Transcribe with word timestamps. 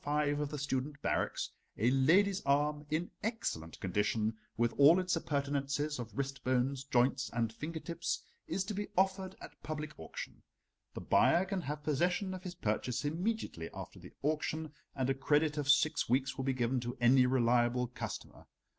5 0.03 0.39
of 0.39 0.49
the 0.49 0.57
student 0.57 0.99
barracks, 1.03 1.51
a 1.77 1.91
lady's 1.91 2.41
arm 2.43 2.87
in 2.89 3.11
excellent 3.21 3.79
condition, 3.79 4.35
with 4.57 4.73
all 4.79 4.99
its 4.99 5.15
appurtenances 5.15 5.99
of 5.99 6.17
wrist 6.17 6.43
bones, 6.43 6.83
joints, 6.83 7.29
and 7.33 7.53
finger 7.53 7.79
tips, 7.79 8.23
is 8.47 8.63
to 8.63 8.73
be 8.73 8.87
offered 8.97 9.35
at 9.41 9.61
public 9.61 9.93
auction. 9.99 10.41
The 10.95 11.01
buyer 11.01 11.45
can 11.45 11.61
have 11.61 11.83
possession 11.83 12.33
of 12.33 12.41
his 12.41 12.55
purchase 12.55 13.05
immediately 13.05 13.69
after 13.75 13.99
the 13.99 14.13
auction, 14.23 14.73
and 14.95 15.07
a 15.07 15.13
credit 15.13 15.55
of 15.59 15.69
six 15.69 16.09
weeks 16.09 16.35
will 16.35 16.45
be 16.45 16.53
given 16.53 16.79
to 16.79 16.97
any 16.99 17.27
reliable 17.27 17.85
customer. 17.85 18.47